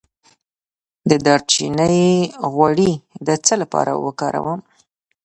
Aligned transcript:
د 1.09 1.11
دارچینی 1.25 2.01
غوړي 2.53 2.91
د 3.27 3.29
څه 3.45 3.53
لپاره 3.61 3.91
وکاروم؟ 4.05 4.59